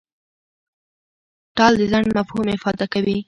[1.57, 3.17] ټال د ځنډ مفهوم افاده کوي.